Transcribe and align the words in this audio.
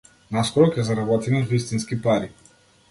Наскоро 0.37 0.69
ќе 0.77 0.85
заработиме 0.89 1.43
вистински 1.53 2.03
пари. 2.09 2.35